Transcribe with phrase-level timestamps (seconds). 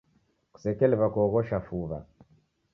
[0.53, 1.99] Kusekeliw'a kuoghosha fuw'a.